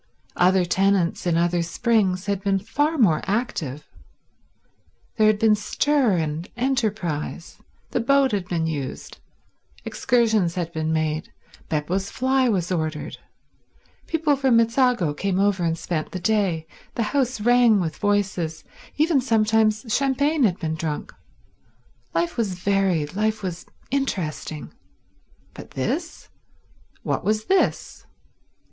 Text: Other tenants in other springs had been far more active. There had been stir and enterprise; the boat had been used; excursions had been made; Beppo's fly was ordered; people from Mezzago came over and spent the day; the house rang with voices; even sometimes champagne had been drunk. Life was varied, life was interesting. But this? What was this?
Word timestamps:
Other 0.35 0.65
tenants 0.65 1.27
in 1.27 1.37
other 1.37 1.61
springs 1.61 2.25
had 2.25 2.41
been 2.41 2.57
far 2.57 2.97
more 2.97 3.21
active. 3.25 3.85
There 5.17 5.27
had 5.27 5.37
been 5.37 5.53
stir 5.53 6.17
and 6.17 6.49
enterprise; 6.57 7.59
the 7.91 7.99
boat 7.99 8.31
had 8.31 8.47
been 8.47 8.65
used; 8.65 9.19
excursions 9.85 10.55
had 10.55 10.73
been 10.73 10.91
made; 10.91 11.31
Beppo's 11.69 12.09
fly 12.09 12.49
was 12.49 12.71
ordered; 12.71 13.19
people 14.07 14.35
from 14.35 14.57
Mezzago 14.57 15.13
came 15.13 15.39
over 15.39 15.63
and 15.63 15.77
spent 15.77 16.13
the 16.13 16.19
day; 16.19 16.65
the 16.95 17.03
house 17.13 17.39
rang 17.39 17.79
with 17.79 17.97
voices; 17.97 18.63
even 18.97 19.21
sometimes 19.21 19.85
champagne 19.87 20.41
had 20.45 20.57
been 20.57 20.73
drunk. 20.73 21.13
Life 22.15 22.37
was 22.37 22.57
varied, 22.57 23.13
life 23.15 23.43
was 23.43 23.67
interesting. 23.91 24.73
But 25.53 25.69
this? 25.77 26.27
What 27.03 27.23
was 27.23 27.45
this? 27.45 28.07